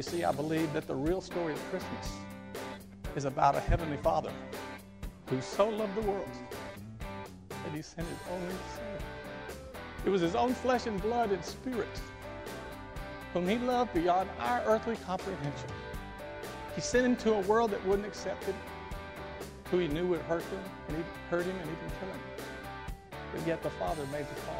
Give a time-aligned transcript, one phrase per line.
[0.00, 2.12] You see, I believe that the real story of Christmas
[3.16, 4.32] is about a Heavenly Father
[5.26, 6.30] who so loved the world
[7.50, 9.66] that He sent His only Son.
[10.06, 12.00] It was His own flesh and blood and spirit
[13.34, 15.68] whom He loved beyond our earthly comprehension.
[16.74, 18.56] He sent Him to a world that wouldn't accept Him,
[19.70, 22.20] who He knew would hurt Him, and He hurt Him and even kill Him.
[23.34, 24.59] But yet the Father made the call.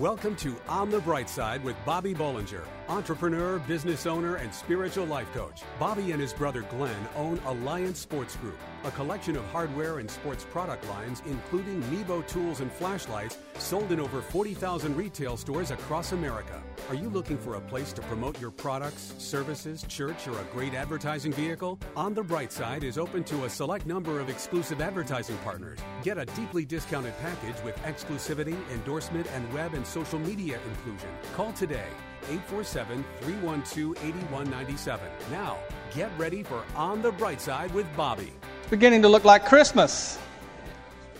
[0.00, 5.32] Welcome to On the Bright Side with Bobby Bollinger, entrepreneur, business owner, and spiritual life
[5.32, 5.62] coach.
[5.78, 10.44] Bobby and his brother Glenn own Alliance Sports Group, a collection of hardware and sports
[10.44, 16.62] product lines, including Nebo tools and flashlights, sold in over 40,000 retail stores across America.
[16.88, 20.74] Are you looking for a place to promote your products, services, church, or a great
[20.74, 21.78] advertising vehicle?
[21.96, 25.78] On the Bright Side is open to a select number of exclusive advertising partners.
[26.02, 31.08] Get a deeply discounted package with exclusivity, endorsement, and web and social media inclusion.
[31.34, 31.88] Call today
[32.28, 35.08] 847 312 8197.
[35.30, 35.58] Now,
[35.94, 38.32] get ready for On the Bright Side with Bobby.
[38.60, 40.18] It's beginning to look like Christmas.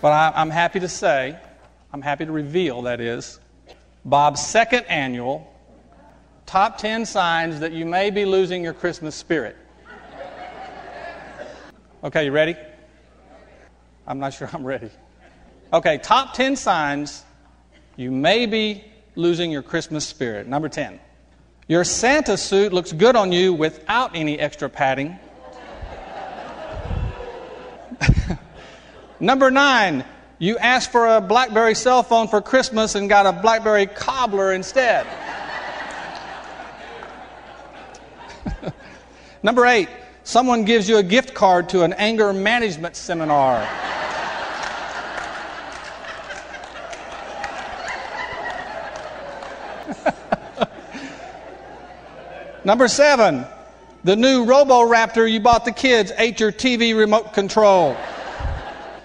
[0.00, 1.38] But I'm happy to say,
[1.96, 3.40] I'm happy to reveal, that is,
[4.04, 5.50] Bob's second annual
[6.44, 9.56] top 10 signs that you may be losing your Christmas spirit.
[12.04, 12.54] Okay, you ready?
[14.06, 14.90] I'm not sure I'm ready.
[15.72, 17.24] Okay, top 10 signs
[17.96, 20.46] you may be losing your Christmas spirit.
[20.46, 21.00] Number 10.
[21.66, 25.18] Your Santa suit looks good on you without any extra padding.
[29.18, 30.04] Number 9.
[30.38, 35.06] You asked for a Blackberry cell phone for Christmas and got a Blackberry cobbler instead.
[39.42, 39.88] Number 8.
[40.24, 43.66] Someone gives you a gift card to an anger management seminar.
[52.64, 53.46] Number seven,
[54.02, 57.96] the new Robo Raptor you bought the kids ate your TV remote control.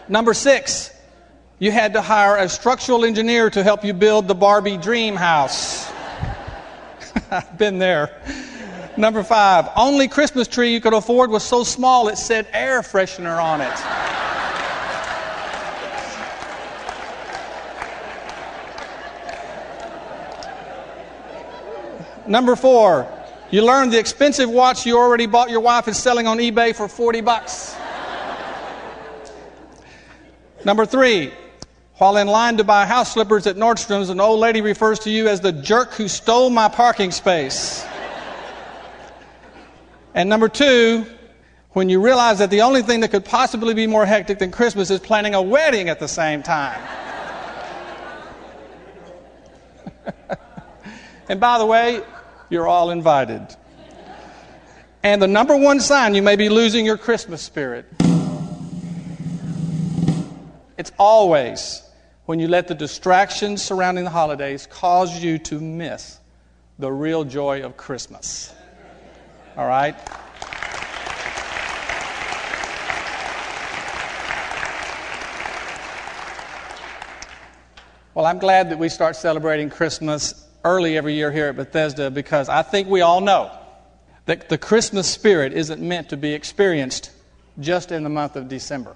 [0.09, 0.90] Number six,
[1.61, 5.87] you had to hire a structural engineer to help you build the Barbie dream house.
[7.31, 8.19] I've been there.
[8.97, 13.39] Number five, only Christmas tree you could afford was so small it said air freshener
[13.39, 13.69] on it.
[22.27, 23.07] Number four,
[23.51, 26.87] you learned the expensive watch you already bought your wife is selling on eBay for
[26.87, 27.75] 40 bucks.
[30.65, 31.33] Number three,
[32.01, 35.27] while in line to buy house slippers at Nordstrom's, an old lady refers to you
[35.27, 37.85] as the jerk who stole my parking space.
[40.15, 41.05] And number two,
[41.73, 44.89] when you realize that the only thing that could possibly be more hectic than Christmas
[44.89, 46.81] is planning a wedding at the same time.
[51.29, 52.01] and by the way,
[52.49, 53.45] you're all invited.
[55.03, 57.85] And the number one sign you may be losing your Christmas spirit.
[60.79, 61.83] It's always
[62.25, 66.19] when you let the distractions surrounding the holidays cause you to miss
[66.79, 68.53] the real joy of Christmas.
[69.57, 69.95] All right?
[78.13, 82.49] Well, I'm glad that we start celebrating Christmas early every year here at Bethesda because
[82.49, 83.51] I think we all know
[84.25, 87.11] that the Christmas spirit isn't meant to be experienced
[87.59, 88.95] just in the month of December.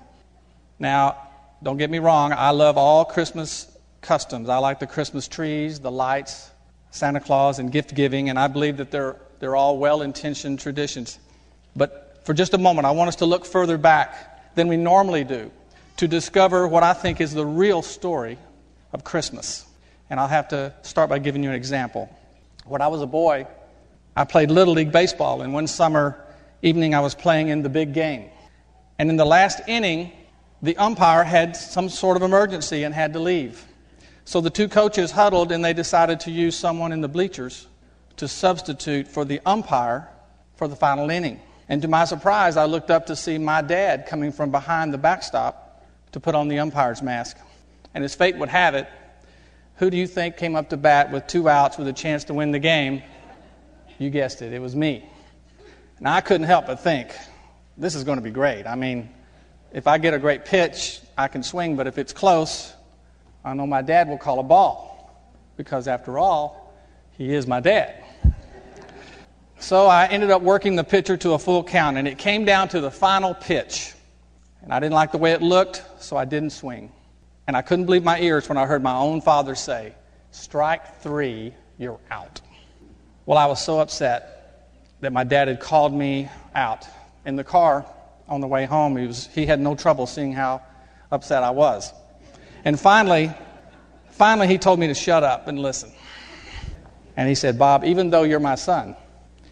[0.79, 1.24] Now,
[1.63, 4.49] don't get me wrong, I love all Christmas customs.
[4.49, 6.51] I like the Christmas trees, the lights,
[6.91, 11.19] Santa Claus, and gift giving, and I believe that they're, they're all well intentioned traditions.
[11.75, 15.23] But for just a moment, I want us to look further back than we normally
[15.23, 15.51] do
[15.97, 18.37] to discover what I think is the real story
[18.93, 19.65] of Christmas.
[20.09, 22.09] And I'll have to start by giving you an example.
[22.65, 23.47] When I was a boy,
[24.15, 26.23] I played Little League Baseball, and one summer
[26.61, 28.29] evening I was playing in the big game.
[28.97, 30.11] And in the last inning,
[30.65, 33.65] the umpire had some sort of emergency and had to leave.
[34.25, 37.67] So the two coaches huddled and they decided to use someone in the bleachers
[38.17, 40.09] to substitute for the umpire
[40.55, 41.39] for the final inning.
[41.67, 44.97] And to my surprise, I looked up to see my dad coming from behind the
[44.97, 47.37] backstop to put on the umpire's mask.
[47.93, 48.87] And as fate would have it,
[49.77, 52.33] who do you think came up to bat with two outs with a chance to
[52.33, 53.03] win the game?
[53.97, 55.07] You guessed it, it was me.
[55.97, 57.15] And I couldn't help but think,
[57.77, 58.65] this is going to be great.
[58.65, 59.09] I mean,
[59.75, 62.73] if I get a great pitch, I can swing, but if it's close,
[63.43, 64.93] I know my dad will call a ball.
[65.57, 66.73] Because after all,
[67.11, 68.01] he is my dad.
[69.59, 72.69] So I ended up working the pitcher to a full count, and it came down
[72.69, 73.93] to the final pitch.
[74.61, 76.89] And I didn't like the way it looked, so I didn't swing.
[77.45, 79.93] And I couldn't believe my ears when I heard my own father say,
[80.31, 82.39] Strike three, you're out.
[83.25, 84.69] Well, I was so upset
[85.01, 86.87] that my dad had called me out.
[87.25, 87.85] In the car
[88.27, 90.61] on the way home, he, was, he had no trouble seeing how
[91.11, 91.93] upset I was.
[92.63, 93.31] And finally,
[94.11, 95.91] finally, he told me to shut up and listen.
[97.17, 98.95] And he said, Bob, even though you're my son,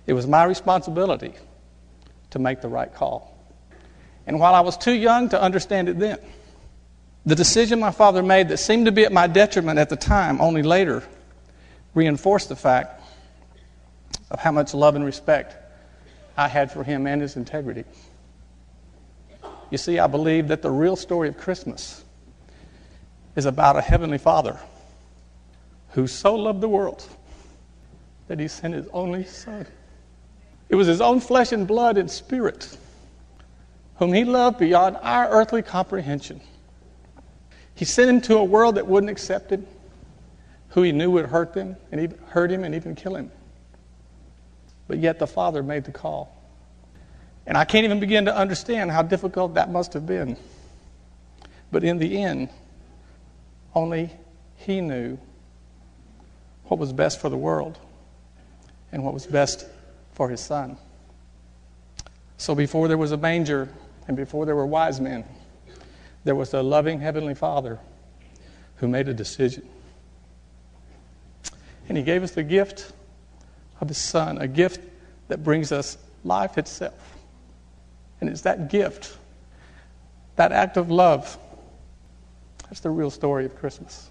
[0.05, 1.33] it was my responsibility
[2.31, 3.29] to make the right call.
[4.25, 6.17] And while I was too young to understand it then,
[7.25, 10.41] the decision my father made that seemed to be at my detriment at the time
[10.41, 11.03] only later
[11.93, 13.01] reinforced the fact
[14.29, 15.55] of how much love and respect
[16.35, 17.85] I had for him and his integrity.
[19.73, 22.05] You see, I believe that the real story of Christmas
[23.35, 24.59] is about a heavenly Father
[25.93, 27.03] who so loved the world
[28.27, 29.65] that he sent his only Son.
[30.69, 32.77] It was his own flesh and blood and spirit
[33.95, 36.39] whom he loved beyond our earthly comprehension.
[37.73, 39.65] He sent him to a world that wouldn't accept him,
[40.67, 43.31] who he knew would hurt them and hurt him and even kill him.
[44.87, 46.42] But yet the Father made the call.
[47.45, 50.37] And I can't even begin to understand how difficult that must have been.
[51.71, 52.49] But in the end,
[53.75, 54.11] only
[54.55, 55.17] he knew
[56.65, 57.77] what was best for the world
[58.91, 59.67] and what was best
[60.13, 60.77] for his son.
[62.37, 63.69] So before there was a manger
[64.07, 65.25] and before there were wise men,
[66.23, 67.79] there was a loving Heavenly Father
[68.77, 69.67] who made a decision.
[71.87, 72.93] And He gave us the gift
[73.81, 74.81] of His Son, a gift
[75.27, 77.12] that brings us life itself.
[78.23, 79.17] And it's that gift,
[80.37, 81.37] that act of love,
[82.63, 84.09] that's the real story of Christmas.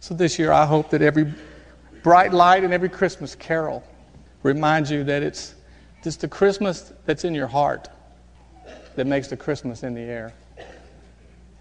[0.00, 1.32] So this year, I hope that every
[2.02, 3.84] bright light and every Christmas carol
[4.42, 5.54] reminds you that it's
[6.02, 7.88] just the Christmas that's in your heart
[8.96, 10.32] that makes the Christmas in the air.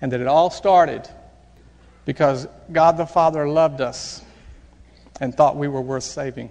[0.02, 1.08] And that it all started
[2.06, 4.24] because God the Father loved us
[5.20, 6.50] and thought we were worth saving.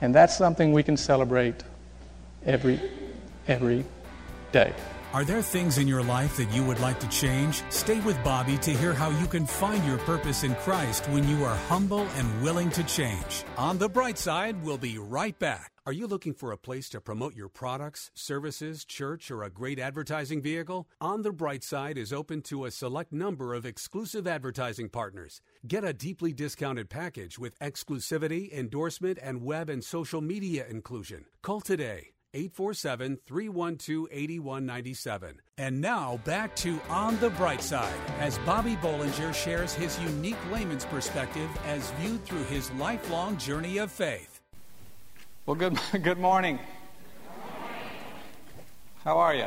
[0.00, 1.62] And that's something we can celebrate
[2.44, 2.80] every
[3.48, 3.84] every
[4.52, 4.72] day.
[5.14, 7.62] Are there things in your life that you would like to change?
[7.70, 11.46] Stay with Bobby to hear how you can find your purpose in Christ when you
[11.46, 13.44] are humble and willing to change.
[13.56, 15.72] On the bright side, we'll be right back.
[15.86, 19.78] Are you looking for a place to promote your products, services, church, or a great
[19.78, 20.86] advertising vehicle?
[21.00, 25.40] On the Bright Side is open to a select number of exclusive advertising partners.
[25.66, 31.24] Get a deeply discounted package with exclusivity, endorsement, and web and social media inclusion.
[31.40, 35.40] Call today 847 312 8197.
[35.56, 40.84] And now back to On the Bright Side as Bobby Bollinger shares his unique layman's
[40.84, 44.40] perspective as viewed through his lifelong journey of faith.
[45.46, 46.58] Well, good, good morning.
[49.04, 49.46] How are you?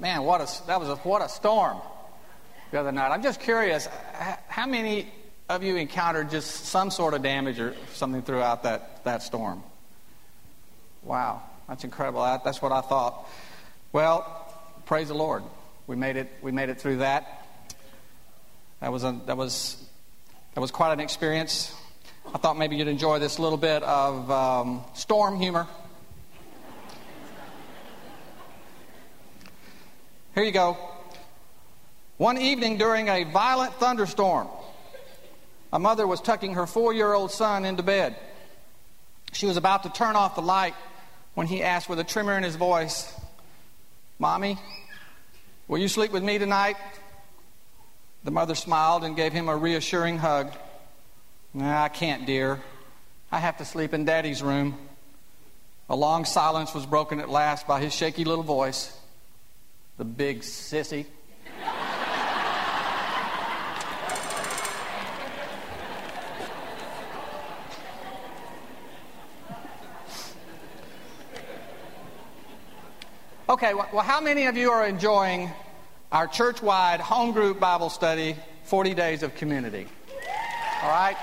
[0.00, 1.78] Man, what a, that was a, what a storm
[2.70, 3.10] the other night.
[3.10, 3.86] I'm just curious,
[4.48, 5.12] how many
[5.48, 9.62] of you encountered just some sort of damage or something throughout that, that storm?
[11.04, 12.22] Wow, that's incredible.
[12.44, 13.28] That's what I thought.
[13.92, 14.24] Well,
[14.86, 15.42] praise the Lord.
[15.86, 16.30] We made it.
[16.40, 17.46] We made it through that.
[18.80, 19.76] That was a, that was
[20.54, 21.74] that was quite an experience.
[22.34, 25.66] I thought maybe you'd enjoy this little bit of um, storm humor.
[30.34, 30.78] Here you go.
[32.16, 34.48] One evening during a violent thunderstorm,
[35.70, 38.16] a mother was tucking her four year old son into bed.
[39.32, 40.74] She was about to turn off the light
[41.34, 43.12] when he asked with a tremor in his voice,
[44.18, 44.58] Mommy,
[45.68, 46.76] will you sleep with me tonight?
[48.22, 50.52] The mother smiled and gave him a reassuring hug.
[51.52, 52.62] Nah, I can't, dear.
[53.30, 54.78] I have to sleep in Daddy's room.
[55.90, 58.96] A long silence was broken at last by his shaky little voice.
[59.98, 61.06] The big sissy.
[73.54, 75.48] Okay, well, how many of you are enjoying
[76.10, 78.34] our church wide home group Bible study,
[78.64, 79.86] 40 Days of Community?
[80.82, 81.16] All right?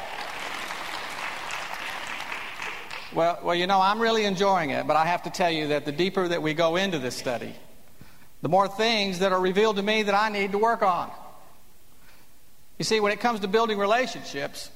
[3.14, 5.84] Well, well, you know, I'm really enjoying it, but I have to tell you that
[5.84, 7.54] the deeper that we go into this study,
[8.42, 11.12] the more things that are revealed to me that I need to work on.
[12.80, 14.72] You see, when it comes to building relationships,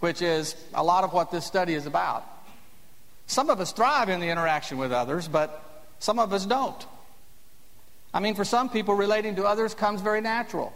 [0.00, 2.26] which is a lot of what this study is about,
[3.26, 6.84] some of us thrive in the interaction with others, but some of us don't.
[8.12, 10.72] I mean, for some people, relating to others comes very natural,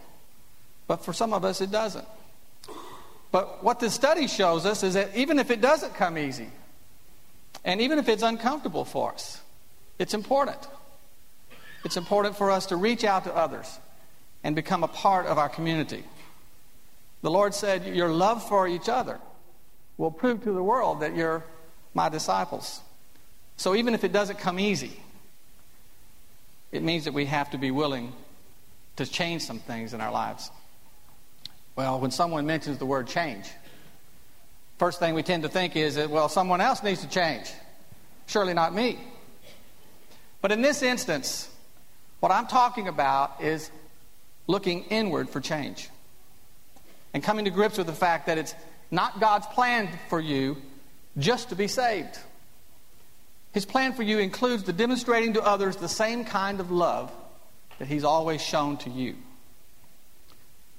[0.86, 2.06] but for some of us, it doesn't.
[3.30, 6.50] But what this study shows us is that even if it doesn't come easy,
[7.64, 9.40] and even if it's uncomfortable for us,
[9.98, 10.58] it's important.
[11.84, 13.78] It's important for us to reach out to others
[14.44, 16.04] and become a part of our community.
[17.22, 19.18] The Lord said, Your love for each other
[19.96, 21.44] will prove to the world that you're
[21.94, 22.80] my disciples.
[23.56, 25.00] So even if it doesn't come easy,
[26.72, 28.12] it means that we have to be willing
[28.96, 30.50] to change some things in our lives.
[31.76, 33.46] Well, when someone mentions the word change,
[34.78, 37.50] first thing we tend to think is that, well, someone else needs to change.
[38.26, 38.98] Surely not me.
[40.40, 41.48] But in this instance,
[42.20, 43.70] what I'm talking about is
[44.46, 45.88] looking inward for change
[47.14, 48.54] and coming to grips with the fact that it's
[48.90, 50.56] not God's plan for you
[51.18, 52.18] just to be saved.
[53.52, 57.12] His plan for you includes the demonstrating to others the same kind of love
[57.78, 59.16] that He's always shown to you.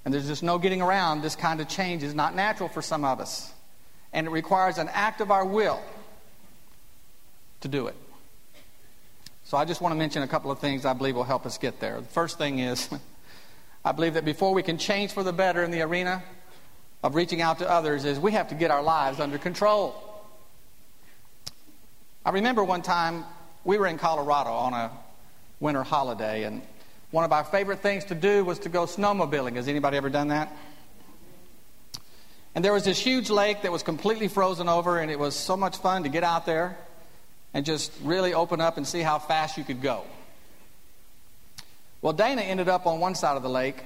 [0.05, 3.05] And there's just no getting around this kind of change is not natural for some
[3.05, 3.51] of us.
[4.11, 5.79] And it requires an act of our will
[7.61, 7.95] to do it.
[9.45, 11.57] So I just want to mention a couple of things I believe will help us
[11.57, 12.01] get there.
[12.01, 12.89] The first thing is
[13.85, 16.23] I believe that before we can change for the better in the arena
[17.03, 20.01] of reaching out to others is we have to get our lives under control.
[22.25, 23.25] I remember one time
[23.65, 24.91] we were in Colorado on a
[25.59, 26.61] winter holiday and
[27.11, 29.55] one of our favorite things to do was to go snowmobiling.
[29.55, 30.51] Has anybody ever done that?
[32.55, 35.57] And there was this huge lake that was completely frozen over, and it was so
[35.57, 36.77] much fun to get out there
[37.53, 40.03] and just really open up and see how fast you could go.
[42.01, 43.83] Well, Dana ended up on one side of the lake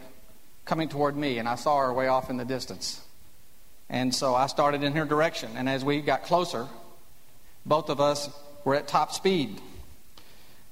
[0.63, 3.01] coming toward me, and I saw her way off in the distance.
[3.89, 6.67] And so I started in her direction, and as we got closer,
[7.67, 8.29] both of us
[8.63, 9.61] were at top speed.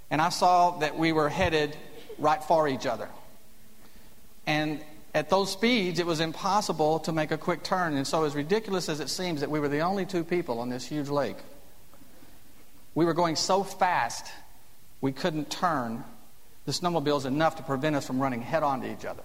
[0.09, 1.75] And I saw that we were headed
[2.17, 3.09] right for each other.
[4.47, 4.81] And
[5.13, 7.95] at those speeds, it was impossible to make a quick turn.
[7.95, 10.69] And so, as ridiculous as it seems that we were the only two people on
[10.69, 11.37] this huge lake,
[12.93, 14.31] we were going so fast
[15.01, 16.03] we couldn't turn
[16.65, 19.23] the snowmobiles enough to prevent us from running head on to each other.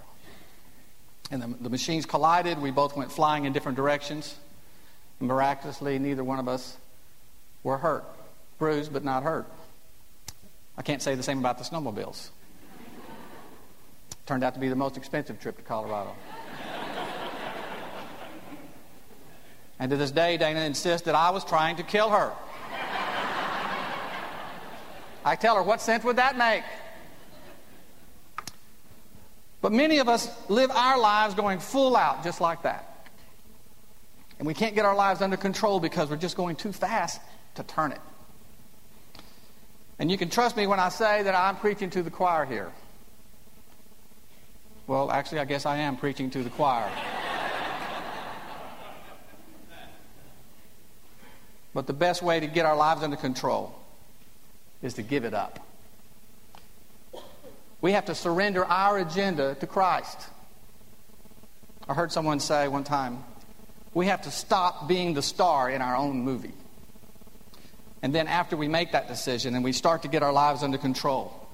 [1.29, 2.59] And the, the machines collided.
[2.59, 4.35] We both went flying in different directions.
[5.19, 6.77] Miraculously, neither one of us
[7.63, 8.05] were hurt.
[8.57, 9.47] Bruised, but not hurt.
[10.77, 12.29] I can't say the same about the snowmobiles.
[14.25, 16.15] Turned out to be the most expensive trip to Colorado.
[19.79, 22.31] and to this day, Dana insists that I was trying to kill her.
[25.23, 26.63] I tell her, what sense would that make?
[29.61, 33.07] But many of us live our lives going full out just like that.
[34.39, 37.21] And we can't get our lives under control because we're just going too fast
[37.55, 38.01] to turn it.
[39.99, 42.71] And you can trust me when I say that I'm preaching to the choir here.
[44.87, 46.89] Well, actually, I guess I am preaching to the choir.
[51.73, 53.75] but the best way to get our lives under control
[54.81, 55.65] is to give it up.
[57.79, 60.17] We have to surrender our agenda to Christ.
[61.87, 63.23] I heard someone say one time,
[63.93, 66.53] we have to stop being the star in our own movie.
[68.01, 70.77] And then after we make that decision and we start to get our lives under
[70.77, 71.47] control,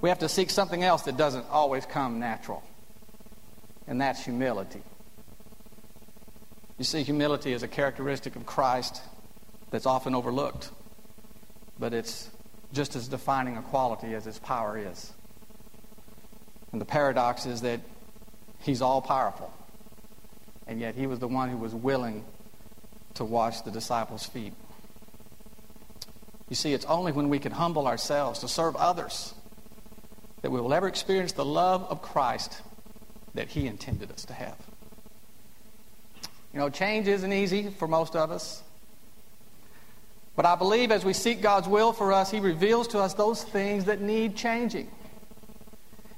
[0.00, 2.62] we have to seek something else that doesn't always come natural,
[3.86, 4.82] and that's humility.
[6.78, 9.02] You see, humility is a characteristic of Christ
[9.70, 10.70] that's often overlooked,
[11.78, 12.30] but it's
[12.72, 15.12] just as defining a quality as his power is.
[16.72, 17.80] And the paradox is that
[18.60, 19.52] he's all powerful,
[20.66, 22.24] and yet he was the one who was willing
[23.14, 24.54] to wash the disciples' feet.
[26.50, 29.32] You see, it's only when we can humble ourselves to serve others
[30.42, 32.60] that we will ever experience the love of Christ
[33.34, 34.58] that He intended us to have.
[36.52, 38.62] You know, change isn't easy for most of us.
[40.34, 43.44] But I believe as we seek God's will for us, He reveals to us those
[43.44, 44.90] things that need changing.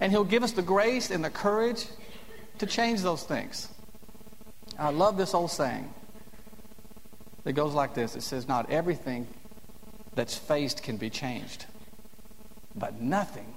[0.01, 1.85] And He'll give us the grace and the courage
[2.59, 3.69] to change those things.
[4.79, 5.93] I love this old saying
[7.45, 9.27] that goes like this it says, Not everything
[10.15, 11.67] that's faced can be changed,
[12.75, 13.57] but nothing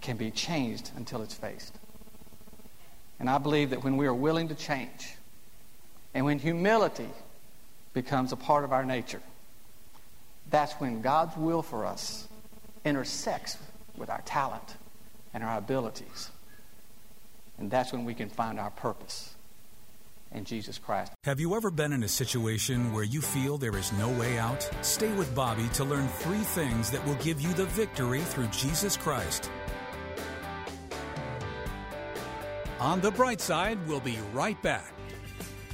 [0.00, 1.74] can be changed until it's faced.
[3.18, 5.16] And I believe that when we are willing to change,
[6.14, 7.08] and when humility
[7.92, 9.22] becomes a part of our nature,
[10.50, 12.28] that's when God's will for us
[12.84, 13.56] intersects
[13.96, 14.76] with our talent
[15.34, 16.30] and our abilities.
[17.58, 19.35] And that's when we can find our purpose
[20.32, 21.12] in Jesus Christ.
[21.24, 24.68] Have you ever been in a situation where you feel there is no way out?
[24.82, 28.96] Stay with Bobby to learn three things that will give you the victory through Jesus
[28.96, 29.50] Christ.
[32.80, 34.95] On the bright side, we'll be right back.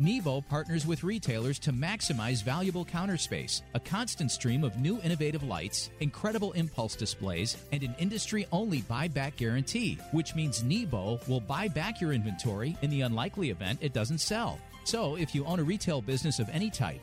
[0.00, 5.42] Nebo partners with retailers to maximize valuable counter space, a constant stream of new innovative
[5.42, 11.68] lights, incredible impulse displays, and an industry only buyback guarantee, which means Nebo will buy
[11.68, 14.58] back your inventory in the unlikely event it doesn't sell.
[14.84, 17.02] So, if you own a retail business of any type,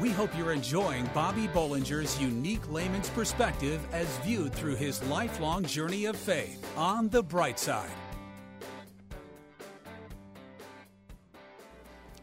[0.00, 6.06] We hope you're enjoying Bobby Bollinger's unique layman's perspective as viewed through his lifelong journey
[6.06, 7.90] of faith on the bright side.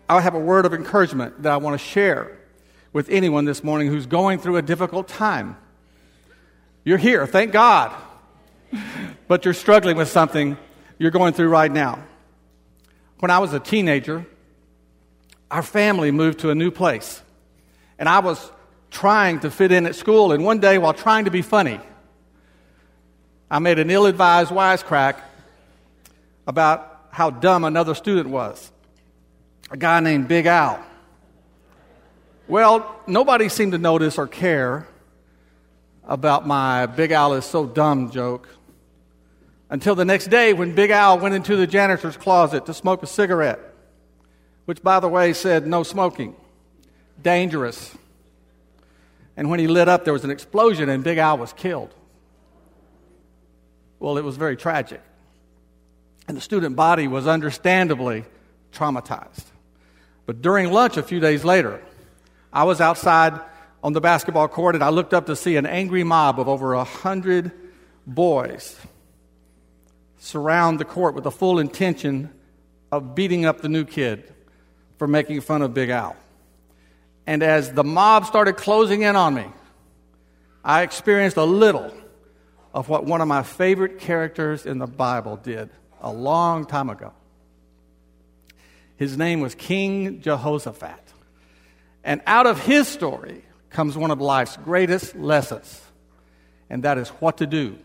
[0.09, 2.37] I have a word of encouragement that I want to share
[2.91, 5.55] with anyone this morning who's going through a difficult time.
[6.83, 7.95] You're here, thank God,
[9.29, 10.57] but you're struggling with something
[10.99, 12.03] you're going through right now.
[13.19, 14.25] When I was a teenager,
[15.49, 17.21] our family moved to a new place,
[18.01, 18.51] and I was
[18.89, 20.31] trying to fit in at school.
[20.31, 21.79] And one day, while trying to be funny,
[23.49, 25.21] I made an ill advised wisecrack
[26.47, 28.71] about how dumb another student was
[29.69, 30.83] a guy named Big Al.
[32.47, 34.87] Well, nobody seemed to notice or care
[36.03, 38.49] about my Big Al is so dumb joke
[39.69, 43.07] until the next day when Big Al went into the janitor's closet to smoke a
[43.07, 43.59] cigarette,
[44.65, 46.35] which, by the way, said no smoking,
[47.21, 47.95] dangerous.
[49.37, 51.93] And when he lit up, there was an explosion and Big Al was killed.
[53.99, 55.01] Well, it was very tragic.
[56.27, 58.25] And the student body was understandably
[58.71, 59.45] traumatized.
[60.25, 61.81] But during lunch a few days later,
[62.53, 63.39] I was outside
[63.83, 66.73] on the basketball court and I looked up to see an angry mob of over
[66.73, 67.51] a hundred
[68.05, 68.77] boys
[70.17, 72.29] surround the court with the full intention
[72.91, 74.31] of beating up the new kid
[74.97, 76.15] for making fun of Big Al.
[77.25, 79.45] And as the mob started closing in on me,
[80.63, 81.93] I experienced a little
[82.73, 85.69] of what one of my favorite characters in the Bible did
[86.01, 87.13] a long time ago.
[88.95, 91.13] His name was King Jehoshaphat.
[92.03, 95.81] And out of his story comes one of life's greatest lessons,
[96.69, 97.77] and that is what to do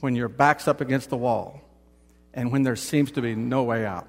[0.00, 1.60] when your back's up against the wall
[2.34, 4.08] and when there seems to be no way out.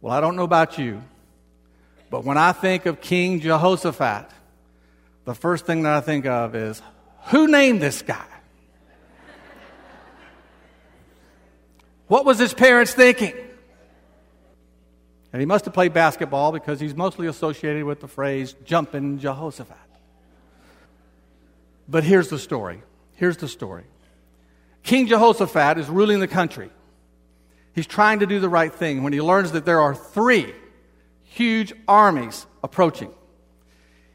[0.00, 1.02] Well, I don't know about you,
[2.12, 4.30] but when I think of King Jehoshaphat,
[5.24, 6.82] the first thing that I think of is
[7.28, 8.26] who named this guy?
[12.08, 13.32] What was his parents thinking?
[15.32, 19.78] And he must have played basketball because he's mostly associated with the phrase jumping Jehoshaphat.
[21.88, 22.82] But here's the story.
[23.14, 23.84] Here's the story.
[24.82, 26.68] King Jehoshaphat is ruling the country.
[27.74, 30.52] He's trying to do the right thing when he learns that there are three
[31.34, 33.12] huge armies approaching.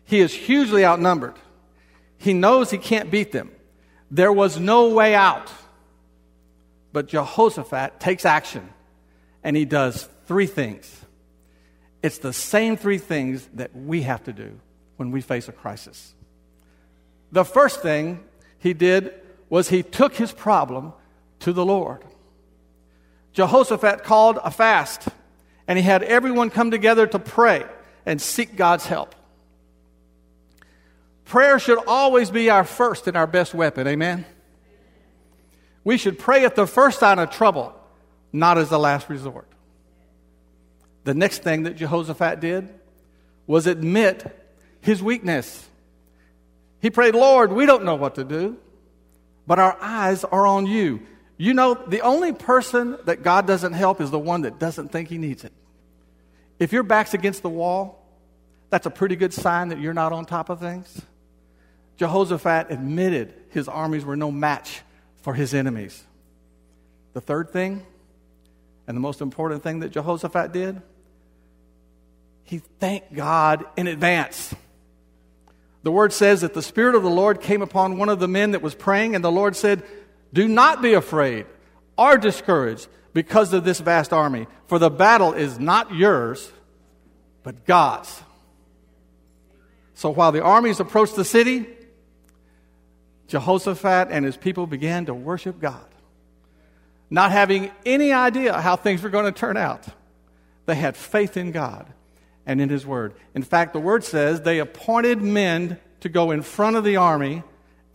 [0.05, 1.35] He is hugely outnumbered.
[2.17, 3.51] He knows he can't beat them.
[4.09, 5.51] There was no way out.
[6.93, 8.69] But Jehoshaphat takes action
[9.43, 11.01] and he does three things.
[12.03, 14.59] It's the same three things that we have to do
[14.97, 16.13] when we face a crisis.
[17.31, 18.23] The first thing
[18.59, 19.13] he did
[19.49, 20.93] was he took his problem
[21.39, 22.03] to the Lord.
[23.33, 25.09] Jehoshaphat called a fast,
[25.67, 27.65] and he had everyone come together to pray
[28.05, 29.13] and seek God's help.
[31.25, 34.25] Prayer should always be our first and our best weapon, amen?
[35.83, 37.73] We should pray at the first sign of trouble,
[38.31, 39.47] not as the last resort.
[41.03, 42.69] The next thing that Jehoshaphat did
[43.45, 44.25] was admit
[44.81, 45.67] his weakness.
[46.81, 48.57] He prayed, Lord, we don't know what to do,
[49.45, 51.01] but our eyes are on you.
[51.37, 55.09] You know, the only person that God doesn't help is the one that doesn't think
[55.09, 55.53] he needs it.
[56.59, 58.03] If your back's against the wall,
[58.69, 61.01] that's a pretty good sign that you're not on top of things.
[61.97, 64.81] Jehoshaphat admitted his armies were no match
[65.21, 66.03] for his enemies.
[67.13, 67.85] The third thing,
[68.87, 70.81] and the most important thing that Jehoshaphat did,
[72.43, 74.53] he thanked God in advance.
[75.83, 78.51] The word says that the Spirit of the Lord came upon one of the men
[78.51, 79.83] that was praying, and the Lord said,
[80.33, 81.45] Do not be afraid
[81.97, 86.51] or discouraged because of this vast army, for the battle is not yours,
[87.41, 88.21] but God's.
[89.95, 91.65] So while the armies approached the city,
[93.27, 95.87] Jehoshaphat and his people began to worship God,
[97.09, 99.83] not having any idea how things were going to turn out.
[100.67, 101.91] They had faith in God
[102.45, 103.15] and in His Word.
[103.33, 107.41] In fact, the Word says they appointed men to go in front of the army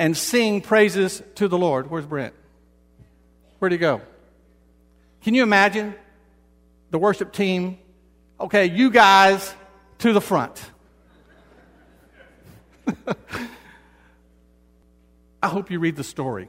[0.01, 1.93] and sing praises to the Lord.
[1.93, 2.35] Where's Brent?
[3.61, 4.01] Where'd he go?
[5.23, 5.95] Can you imagine
[6.91, 7.79] the worship team?
[8.41, 9.55] Okay, you guys
[9.99, 10.61] to the front.
[15.43, 16.49] I hope you read the story.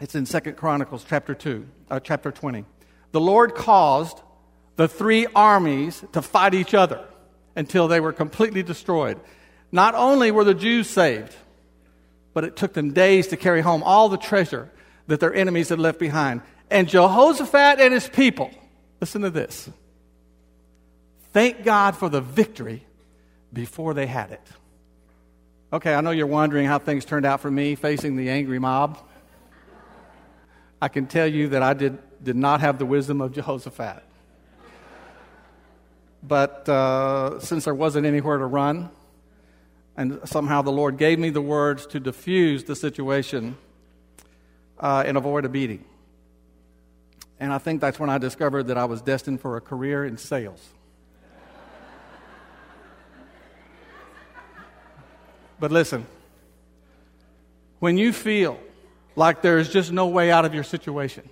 [0.00, 2.64] It's in Second Chronicles chapter 2, uh, chapter 20.
[3.12, 4.20] The Lord caused
[4.74, 7.04] the three armies to fight each other
[7.54, 9.20] until they were completely destroyed.
[9.70, 11.34] Not only were the Jews saved,
[12.34, 14.68] but it took them days to carry home all the treasure
[15.06, 16.42] that their enemies had left behind.
[16.70, 18.50] And Jehoshaphat and his people,
[19.00, 19.70] listen to this.
[21.32, 22.84] Thank God for the victory
[23.52, 24.46] before they had it.
[25.72, 28.98] Okay, I know you're wondering how things turned out for me facing the angry mob.
[30.80, 34.02] I can tell you that I did, did not have the wisdom of Jehoshaphat.
[36.22, 38.90] But uh, since there wasn't anywhere to run,
[39.96, 43.56] and somehow the Lord gave me the words to diffuse the situation
[44.78, 45.84] uh, and avoid a beating.
[47.40, 50.18] And I think that's when I discovered that I was destined for a career in
[50.18, 50.66] sales.
[55.60, 56.06] But listen,
[57.80, 58.58] when you feel
[59.16, 61.28] like there's just no way out of your situation,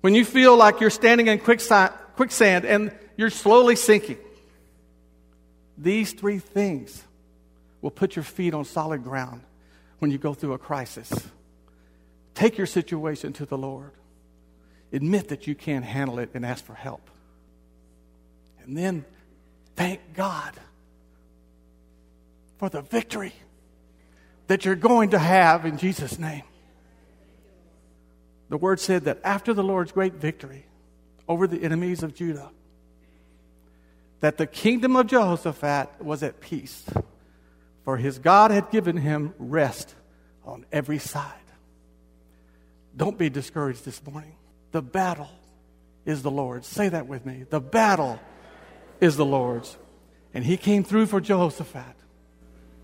[0.00, 4.18] when you feel like you're standing in quicksand and you're slowly sinking,
[5.76, 7.04] these three things
[7.82, 9.42] will put your feet on solid ground
[9.98, 11.12] when you go through a crisis.
[12.34, 13.92] Take your situation to the Lord.
[14.92, 17.10] Admit that you can't handle it and ask for help.
[18.64, 19.04] And then
[19.76, 20.52] thank God
[22.58, 23.32] for the victory
[24.48, 26.42] that you're going to have in Jesus' name.
[28.48, 30.66] The word said that after the Lord's great victory
[31.28, 32.50] over the enemies of Judah,
[34.18, 36.84] that the kingdom of Jehoshaphat was at peace,
[37.84, 39.94] for his God had given him rest
[40.44, 41.32] on every side.
[42.96, 44.34] Don't be discouraged this morning.
[44.72, 45.30] The battle
[46.04, 46.66] is the Lord's.
[46.66, 47.44] Say that with me.
[47.48, 48.20] The battle
[49.00, 49.76] is the Lord's.
[50.32, 51.96] And he came through for Jehoshaphat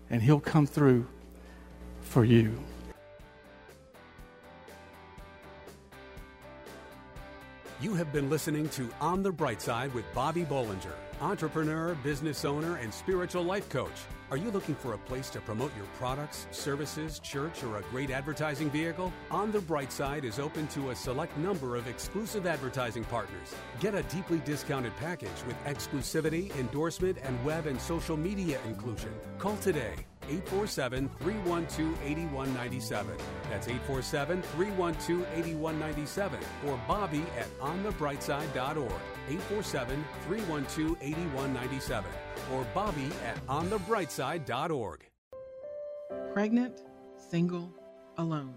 [0.09, 1.07] and He'll come through
[2.01, 2.57] for you.
[7.79, 12.77] You have been listening to On the Bright Side with Bobby Bollinger, entrepreneur, business owner,
[12.77, 13.91] and spiritual life coach.
[14.29, 18.09] Are you looking for a place to promote your products, services, church, or a great
[18.09, 19.13] advertising vehicle?
[19.31, 23.55] On the Bright Side is open to a select number of exclusive advertising partners.
[23.79, 29.13] Get a deeply discounted package with exclusivity, endorsement, and web and social media inclusion.
[29.37, 33.17] Call today 847 312 8197.
[33.49, 39.16] That's 847 312 8197 or Bobby at onthebrightside.org.
[39.27, 42.11] 847 312 8197
[42.53, 45.03] or Bobby at onthebrightside.org.
[46.33, 46.83] Pregnant,
[47.29, 47.73] single,
[48.17, 48.55] alone.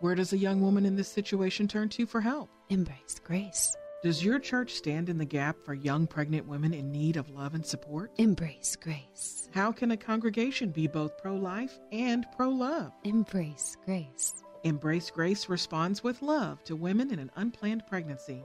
[0.00, 2.50] Where does a young woman in this situation turn to for help?
[2.68, 3.76] Embrace grace.
[4.02, 7.54] Does your church stand in the gap for young pregnant women in need of love
[7.54, 8.12] and support?
[8.18, 9.48] Embrace grace.
[9.52, 12.92] How can a congregation be both pro life and pro love?
[13.04, 14.44] Embrace grace.
[14.64, 18.44] Embrace Grace responds with love to women in an unplanned pregnancy.